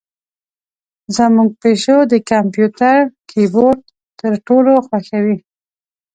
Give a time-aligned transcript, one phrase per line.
[1.15, 2.97] زمونږ پیشو د کمپیوتر
[3.29, 3.79] کیبورډ
[4.19, 5.37] تر ټولو خوښوي.